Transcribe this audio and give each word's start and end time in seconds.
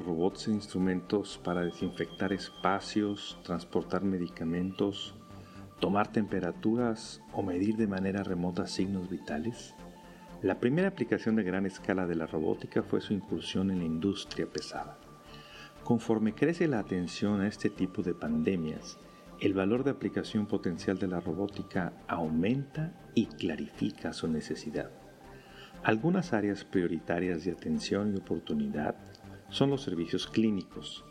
¿Pueden 0.00 0.14
los 0.14 0.18
robots 0.18 0.40
ser 0.42 0.54
instrumentos 0.54 1.40
para 1.44 1.62
desinfectar 1.62 2.32
espacios, 2.32 3.38
transportar 3.42 4.02
medicamentos, 4.02 5.14
tomar 5.78 6.10
temperaturas 6.10 7.20
o 7.32 7.42
medir 7.42 7.76
de 7.76 7.86
manera 7.86 8.22
remota 8.22 8.66
signos 8.66 9.10
vitales? 9.10 9.74
La 10.42 10.58
primera 10.58 10.88
aplicación 10.88 11.36
de 11.36 11.42
gran 11.42 11.66
escala 11.66 12.06
de 12.06 12.14
la 12.14 12.26
robótica 12.26 12.82
fue 12.82 13.02
su 13.02 13.12
incursión 13.12 13.70
en 13.70 13.80
la 13.80 13.84
industria 13.84 14.46
pesada. 14.46 14.96
Conforme 15.84 16.34
crece 16.34 16.66
la 16.66 16.78
atención 16.78 17.42
a 17.42 17.48
este 17.48 17.68
tipo 17.68 18.02
de 18.02 18.14
pandemias, 18.14 18.98
el 19.38 19.52
valor 19.52 19.84
de 19.84 19.90
aplicación 19.90 20.46
potencial 20.46 20.98
de 20.98 21.08
la 21.08 21.20
robótica 21.20 21.92
aumenta 22.08 22.94
y 23.14 23.26
clarifica 23.26 24.14
su 24.14 24.28
necesidad. 24.28 24.90
Algunas 25.82 26.32
áreas 26.32 26.64
prioritarias 26.64 27.44
de 27.44 27.52
atención 27.52 28.14
y 28.14 28.18
oportunidad 28.18 28.96
son 29.50 29.70
los 29.70 29.82
servicios 29.82 30.26
clínicos, 30.26 31.04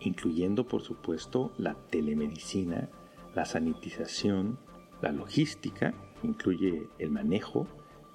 incluyendo 0.00 0.66
por 0.66 0.82
supuesto 0.82 1.52
la 1.58 1.74
telemedicina, 1.74 2.88
la 3.34 3.44
sanitización, 3.44 4.58
la 5.02 5.12
logística, 5.12 5.94
incluye 6.22 6.88
el 6.98 7.10
manejo, 7.10 7.66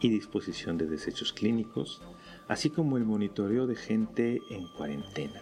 y 0.02 0.10
disposición 0.10 0.78
de 0.78 0.88
desechos 0.88 1.32
clínicos, 1.32 2.02
así 2.48 2.70
como 2.70 2.98
el 2.98 3.06
monitoreo 3.06 3.68
de 3.68 3.76
gente 3.76 4.42
en 4.50 4.68
cuarentena. 4.68 5.42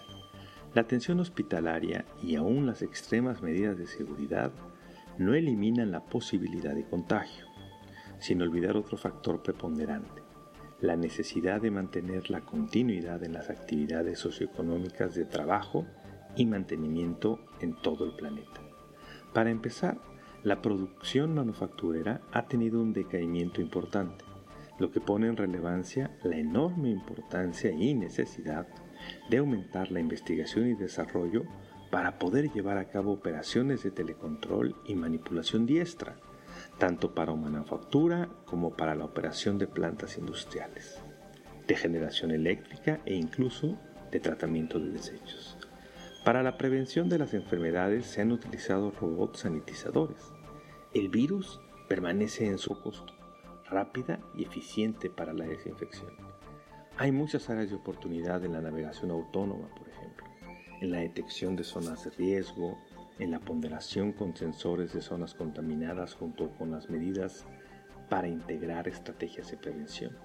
La 0.73 0.81
atención 0.81 1.19
hospitalaria 1.19 2.05
y 2.21 2.35
aún 2.35 2.65
las 2.65 2.81
extremas 2.81 3.41
medidas 3.41 3.77
de 3.77 3.87
seguridad 3.87 4.51
no 5.17 5.33
eliminan 5.33 5.91
la 5.91 6.05
posibilidad 6.05 6.75
de 6.75 6.85
contagio, 6.85 7.45
sin 8.19 8.41
olvidar 8.41 8.75
otro 8.75 8.97
factor 8.97 9.41
preponderante, 9.41 10.21
la 10.81 10.95
necesidad 10.95 11.61
de 11.61 11.71
mantener 11.71 12.29
la 12.29 12.41
continuidad 12.41 13.23
en 13.23 13.33
las 13.33 13.49
actividades 13.49 14.19
socioeconómicas 14.19 15.13
de 15.15 15.25
trabajo 15.25 15.85
y 16.35 16.45
mantenimiento 16.45 17.39
en 17.59 17.73
todo 17.73 18.05
el 18.05 18.13
planeta. 18.13 18.61
Para 19.33 19.49
empezar, 19.49 19.97
la 20.43 20.61
producción 20.61 21.35
manufacturera 21.35 22.21
ha 22.31 22.47
tenido 22.47 22.81
un 22.81 22.93
decaimiento 22.93 23.61
importante, 23.61 24.23
lo 24.79 24.91
que 24.91 25.01
pone 25.01 25.27
en 25.27 25.35
relevancia 25.35 26.17
la 26.23 26.37
enorme 26.37 26.89
importancia 26.89 27.71
y 27.71 27.93
necesidad 27.93 28.67
de 29.29 29.37
aumentar 29.37 29.91
la 29.91 29.99
investigación 29.99 30.67
y 30.67 30.75
desarrollo 30.75 31.43
para 31.91 32.19
poder 32.19 32.51
llevar 32.51 32.77
a 32.77 32.87
cabo 32.87 33.11
operaciones 33.11 33.83
de 33.83 33.91
telecontrol 33.91 34.75
y 34.85 34.95
manipulación 34.95 35.65
diestra, 35.65 36.15
tanto 36.79 37.13
para 37.13 37.35
manufactura 37.35 38.29
como 38.45 38.75
para 38.75 38.95
la 38.95 39.05
operación 39.05 39.57
de 39.57 39.67
plantas 39.67 40.17
industriales, 40.17 41.03
de 41.67 41.75
generación 41.75 42.31
eléctrica 42.31 43.01
e 43.05 43.13
incluso 43.13 43.77
de 44.11 44.19
tratamiento 44.19 44.79
de 44.79 44.89
desechos. 44.89 45.57
Para 46.25 46.41
la 46.41 46.57
prevención 46.57 47.09
de 47.09 47.19
las 47.19 47.33
enfermedades 47.33 48.05
se 48.05 48.21
han 48.21 48.31
utilizado 48.31 48.91
robots 48.91 49.41
sanitizadores. 49.41 50.33
El 50.93 51.09
virus 51.09 51.61
permanece 51.87 52.47
en 52.47 52.57
su 52.57 52.81
costo 52.81 53.13
rápida 53.69 54.19
y 54.35 54.43
eficiente 54.43 55.09
para 55.09 55.33
la 55.33 55.45
desinfección. 55.45 56.11
Hay 56.97 57.11
muchas 57.11 57.49
áreas 57.49 57.69
de 57.69 57.75
oportunidad 57.75 58.43
en 58.43 58.53
la 58.53 58.61
navegación 58.61 59.11
autónoma, 59.11 59.69
por 59.75 59.87
ejemplo, 59.87 60.25
en 60.81 60.91
la 60.91 60.99
detección 60.99 61.55
de 61.55 61.63
zonas 61.63 62.03
de 62.03 62.11
riesgo, 62.11 62.77
en 63.19 63.31
la 63.31 63.39
ponderación 63.39 64.13
con 64.13 64.35
sensores 64.35 64.93
de 64.93 65.01
zonas 65.01 65.35
contaminadas 65.35 66.15
junto 66.15 66.49
con 66.51 66.71
las 66.71 66.89
medidas 66.89 67.45
para 68.09 68.27
integrar 68.27 68.87
estrategias 68.87 69.51
de 69.51 69.57
prevención. 69.57 70.17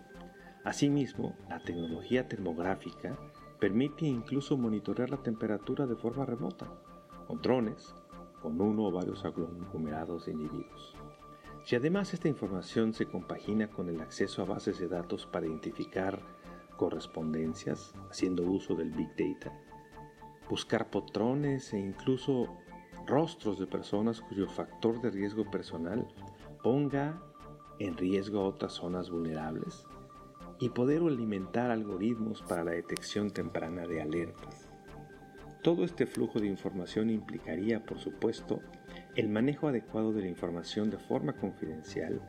Asimismo, 0.64 1.36
la 1.48 1.60
tecnología 1.60 2.26
termográfica 2.28 3.18
permite 3.60 4.06
incluso 4.06 4.56
monitorear 4.56 5.10
la 5.10 5.22
temperatura 5.22 5.86
de 5.86 5.96
forma 5.96 6.24
remota, 6.24 6.72
con 7.26 7.42
drones, 7.42 7.94
con 8.40 8.60
uno 8.60 8.84
o 8.84 8.92
varios 8.92 9.24
aglomerados 9.24 10.26
de 10.26 10.32
individuos. 10.32 10.96
Si 11.64 11.76
además 11.76 12.12
esta 12.12 12.28
información 12.28 12.92
se 12.92 13.06
compagina 13.06 13.68
con 13.68 13.88
el 13.88 14.00
acceso 14.00 14.42
a 14.42 14.44
bases 14.44 14.78
de 14.78 14.88
datos 14.88 15.26
para 15.26 15.46
identificar 15.46 16.20
correspondencias, 16.76 17.94
haciendo 18.10 18.42
uso 18.42 18.74
del 18.74 18.90
Big 18.90 19.08
Data, 19.16 19.52
buscar 20.48 20.90
patrones 20.90 21.72
e 21.72 21.78
incluso 21.78 22.58
rostros 23.06 23.58
de 23.58 23.66
personas 23.66 24.20
cuyo 24.20 24.48
factor 24.48 25.00
de 25.00 25.10
riesgo 25.10 25.50
personal 25.50 26.06
ponga 26.62 27.20
en 27.78 27.96
riesgo 27.96 28.40
a 28.40 28.48
otras 28.48 28.72
zonas 28.72 29.10
vulnerables 29.10 29.86
y 30.60 30.70
poder 30.70 31.02
alimentar 31.02 31.70
algoritmos 31.70 32.42
para 32.42 32.64
la 32.64 32.70
detección 32.70 33.30
temprana 33.30 33.86
de 33.86 34.00
alertas. 34.00 34.68
Todo 35.62 35.84
este 35.84 36.06
flujo 36.06 36.40
de 36.40 36.46
información 36.46 37.10
implicaría, 37.10 37.84
por 37.84 37.98
supuesto, 37.98 38.60
el 39.16 39.28
manejo 39.28 39.68
adecuado 39.68 40.12
de 40.12 40.22
la 40.22 40.28
información 40.28 40.90
de 40.90 40.98
forma 40.98 41.34
confidencial, 41.34 42.20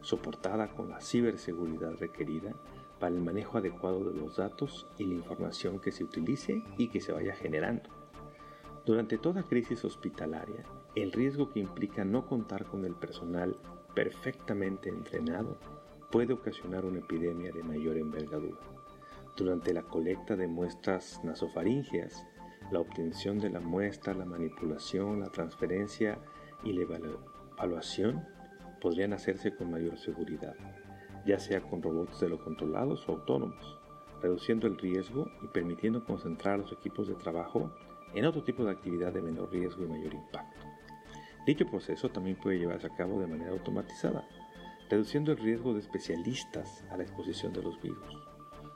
soportada 0.00 0.68
con 0.68 0.90
la 0.90 1.00
ciberseguridad 1.00 1.92
requerida 1.98 2.54
para 3.00 3.14
el 3.14 3.20
manejo 3.20 3.58
adecuado 3.58 4.04
de 4.04 4.18
los 4.18 4.36
datos 4.36 4.86
y 4.98 5.04
la 5.04 5.14
información 5.14 5.80
que 5.80 5.92
se 5.92 6.04
utilice 6.04 6.62
y 6.78 6.88
que 6.88 7.00
se 7.00 7.12
vaya 7.12 7.34
generando. 7.34 8.03
Durante 8.86 9.16
toda 9.16 9.44
crisis 9.44 9.82
hospitalaria, 9.86 10.62
el 10.94 11.10
riesgo 11.10 11.50
que 11.50 11.58
implica 11.58 12.04
no 12.04 12.26
contar 12.26 12.66
con 12.66 12.84
el 12.84 12.94
personal 12.94 13.56
perfectamente 13.94 14.90
entrenado 14.90 15.56
puede 16.10 16.34
ocasionar 16.34 16.84
una 16.84 16.98
epidemia 16.98 17.50
de 17.50 17.62
mayor 17.62 17.96
envergadura. 17.96 18.60
Durante 19.38 19.72
la 19.72 19.84
colecta 19.84 20.36
de 20.36 20.48
muestras 20.48 21.18
nasofaringeas, 21.24 22.26
la 22.70 22.80
obtención 22.80 23.38
de 23.38 23.48
la 23.48 23.60
muestra, 23.60 24.12
la 24.12 24.26
manipulación, 24.26 25.20
la 25.20 25.30
transferencia 25.30 26.18
y 26.62 26.74
la 26.74 26.82
evaluación 26.82 28.22
podrían 28.82 29.14
hacerse 29.14 29.56
con 29.56 29.70
mayor 29.70 29.96
seguridad, 29.96 30.54
ya 31.24 31.38
sea 31.38 31.62
con 31.62 31.82
robots 31.82 32.20
de 32.20 32.28
lo 32.28 32.44
controlados 32.44 33.08
o 33.08 33.12
autónomos, 33.12 33.78
reduciendo 34.20 34.66
el 34.66 34.76
riesgo 34.76 35.26
y 35.42 35.46
permitiendo 35.46 36.04
concentrar 36.04 36.58
los 36.58 36.70
equipos 36.70 37.08
de 37.08 37.14
trabajo 37.14 37.72
en 38.14 38.24
otro 38.24 38.42
tipo 38.42 38.64
de 38.64 38.70
actividad 38.70 39.12
de 39.12 39.22
menor 39.22 39.50
riesgo 39.50 39.84
y 39.84 39.88
mayor 39.88 40.14
impacto. 40.14 40.60
Dicho 41.46 41.66
proceso 41.66 42.08
también 42.08 42.36
puede 42.36 42.58
llevarse 42.58 42.86
a 42.86 42.96
cabo 42.96 43.20
de 43.20 43.26
manera 43.26 43.50
automatizada, 43.50 44.26
reduciendo 44.88 45.32
el 45.32 45.38
riesgo 45.38 45.74
de 45.74 45.80
especialistas 45.80 46.84
a 46.90 46.96
la 46.96 47.02
exposición 47.02 47.52
de 47.52 47.62
los 47.62 47.80
virus. 47.82 48.18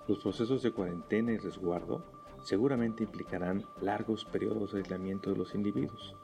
Los 0.07 0.19
procesos 0.21 0.63
de 0.63 0.73
cuarentena 0.73 1.33
y 1.33 1.39
resguardo 1.39 2.13
seguramente 2.43 3.05
implicarán 3.05 3.65
largos 3.81 4.25
periodos 4.25 4.73
de 4.73 4.79
aislamiento 4.81 5.31
de 5.31 5.37
los 5.37 5.55
individuos, 5.55 6.17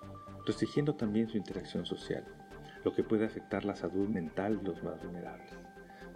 restringiendo 0.46 0.94
también 0.94 1.28
su 1.28 1.36
interacción 1.36 1.86
social, 1.86 2.24
lo 2.84 2.94
que 2.94 3.04
puede 3.04 3.24
afectar 3.24 3.64
la 3.64 3.76
salud 3.76 4.08
mental 4.08 4.58
de 4.58 4.64
los 4.64 4.82
más 4.82 5.02
vulnerables. 5.02 5.50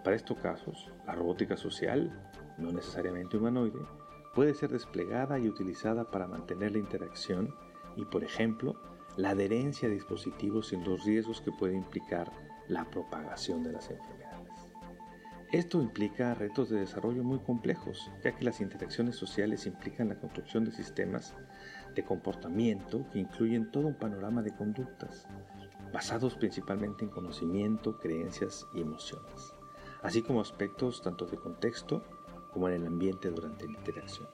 Para 0.03 0.15
estos 0.15 0.37
casos, 0.37 0.91
la 1.05 1.15
robótica 1.15 1.57
social, 1.57 2.11
no 2.57 2.71
necesariamente 2.71 3.37
humanoide, 3.37 3.79
puede 4.33 4.53
ser 4.53 4.71
desplegada 4.71 5.39
y 5.39 5.47
utilizada 5.47 6.09
para 6.11 6.27
mantener 6.27 6.73
la 6.73 6.79
interacción 6.79 7.55
y, 7.95 8.05
por 8.05 8.23
ejemplo, 8.23 8.75
la 9.17 9.31
adherencia 9.31 9.87
a 9.87 9.91
dispositivos 9.91 10.67
sin 10.67 10.83
los 10.83 11.03
riesgos 11.03 11.41
que 11.41 11.51
puede 11.51 11.75
implicar 11.75 12.31
la 12.67 12.89
propagación 12.89 13.63
de 13.63 13.73
las 13.73 13.89
enfermedades. 13.89 14.19
Esto 15.51 15.81
implica 15.81 16.35
retos 16.35 16.69
de 16.69 16.79
desarrollo 16.79 17.23
muy 17.23 17.39
complejos, 17.39 18.11
ya 18.23 18.35
que 18.35 18.45
las 18.45 18.61
interacciones 18.61 19.15
sociales 19.15 19.65
implican 19.65 20.09
la 20.09 20.19
construcción 20.19 20.63
de 20.63 20.71
sistemas 20.71 21.33
de 21.95 22.05
comportamiento 22.05 23.09
que 23.11 23.17
incluyen 23.17 23.71
todo 23.71 23.87
un 23.87 23.95
panorama 23.95 24.43
de 24.43 24.55
conductas, 24.55 25.27
basados 25.91 26.35
principalmente 26.35 27.03
en 27.03 27.09
conocimiento, 27.09 27.97
creencias 27.97 28.67
y 28.75 28.81
emociones, 28.81 29.55
así 30.03 30.21
como 30.21 30.39
aspectos 30.39 31.01
tanto 31.01 31.25
de 31.25 31.37
contexto 31.37 32.03
como 32.51 32.67
en 32.67 32.75
el 32.75 32.87
ambiente 32.87 33.29
durante 33.29 33.65
la 33.65 33.73
interacción. 33.73 34.27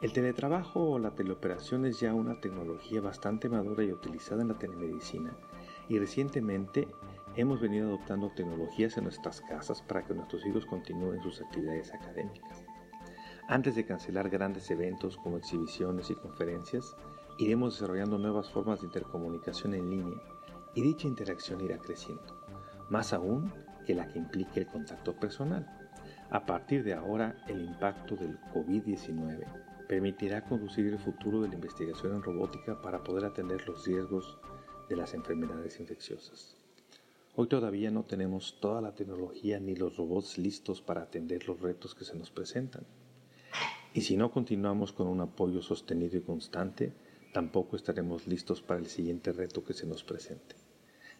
El 0.00 0.12
teletrabajo 0.12 0.90
o 0.90 0.98
la 0.98 1.14
teleoperación 1.14 1.86
es 1.86 2.00
ya 2.00 2.12
una 2.12 2.40
tecnología 2.40 3.00
bastante 3.00 3.48
madura 3.48 3.84
y 3.84 3.92
utilizada 3.92 4.42
en 4.42 4.48
la 4.48 4.58
telemedicina 4.58 5.36
y 5.88 5.98
recientemente 5.98 6.88
hemos 7.36 7.60
venido 7.60 7.88
adoptando 7.88 8.30
tecnologías 8.30 8.96
en 8.96 9.04
nuestras 9.04 9.40
casas 9.42 9.80
para 9.82 10.04
que 10.04 10.14
nuestros 10.14 10.44
hijos 10.44 10.66
continúen 10.66 11.22
sus 11.22 11.40
actividades 11.40 11.94
académicas. 11.94 12.64
Antes 13.48 13.74
de 13.74 13.84
cancelar 13.84 14.28
grandes 14.28 14.70
eventos 14.70 15.16
como 15.16 15.36
exhibiciones 15.36 16.10
y 16.10 16.14
conferencias, 16.14 16.96
iremos 17.38 17.74
desarrollando 17.74 18.18
nuevas 18.18 18.50
formas 18.50 18.80
de 18.80 18.86
intercomunicación 18.86 19.74
en 19.74 19.90
línea 19.90 20.20
y 20.74 20.82
dicha 20.82 21.08
interacción 21.08 21.60
irá 21.60 21.78
creciendo, 21.78 22.42
más 22.88 23.12
aún 23.12 23.52
que 23.86 23.94
la 23.94 24.08
que 24.08 24.18
implique 24.18 24.60
el 24.60 24.66
contacto 24.66 25.14
personal. 25.14 25.81
A 26.32 26.46
partir 26.46 26.82
de 26.82 26.94
ahora, 26.94 27.44
el 27.46 27.60
impacto 27.60 28.16
del 28.16 28.40
COVID-19 28.54 29.44
permitirá 29.86 30.42
conducir 30.42 30.86
el 30.86 30.98
futuro 30.98 31.42
de 31.42 31.48
la 31.48 31.56
investigación 31.56 32.14
en 32.14 32.22
robótica 32.22 32.80
para 32.80 33.04
poder 33.04 33.26
atender 33.26 33.68
los 33.68 33.86
riesgos 33.86 34.38
de 34.88 34.96
las 34.96 35.12
enfermedades 35.12 35.78
infecciosas. 35.78 36.56
Hoy 37.36 37.48
todavía 37.48 37.90
no 37.90 38.04
tenemos 38.04 38.58
toda 38.62 38.80
la 38.80 38.94
tecnología 38.94 39.60
ni 39.60 39.76
los 39.76 39.98
robots 39.98 40.38
listos 40.38 40.80
para 40.80 41.02
atender 41.02 41.46
los 41.46 41.60
retos 41.60 41.94
que 41.94 42.06
se 42.06 42.16
nos 42.16 42.30
presentan. 42.30 42.86
Y 43.92 44.00
si 44.00 44.16
no 44.16 44.30
continuamos 44.30 44.90
con 44.94 45.08
un 45.08 45.20
apoyo 45.20 45.60
sostenido 45.60 46.16
y 46.16 46.22
constante, 46.22 46.94
tampoco 47.34 47.76
estaremos 47.76 48.26
listos 48.26 48.62
para 48.62 48.80
el 48.80 48.86
siguiente 48.86 49.32
reto 49.32 49.62
que 49.62 49.74
se 49.74 49.86
nos 49.86 50.02
presente. 50.02 50.56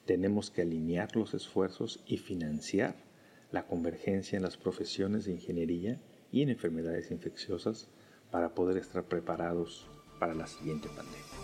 Tenemos 0.06 0.50
que 0.50 0.62
alinear 0.62 1.14
los 1.16 1.34
esfuerzos 1.34 2.02
y 2.06 2.16
financiar 2.16 3.11
la 3.52 3.66
convergencia 3.66 4.36
en 4.36 4.42
las 4.42 4.56
profesiones 4.56 5.26
de 5.26 5.32
ingeniería 5.32 6.00
y 6.32 6.42
en 6.42 6.48
enfermedades 6.48 7.10
infecciosas 7.10 7.88
para 8.30 8.54
poder 8.54 8.78
estar 8.78 9.04
preparados 9.04 9.88
para 10.18 10.34
la 10.34 10.46
siguiente 10.46 10.88
pandemia. 10.88 11.41